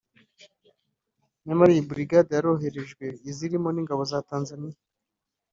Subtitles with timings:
[1.45, 4.79] Nyamara iyi brigade yaroherejwe ndetse iza irimo ingabo za Tanzaniya